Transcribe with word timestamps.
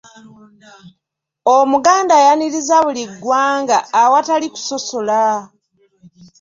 Omuganda 1.57 2.13
ayaniriza 2.21 2.75
buli 2.85 3.03
ggwanga 3.11 3.77
awatali 4.01 4.47
kusosola. 4.53 5.21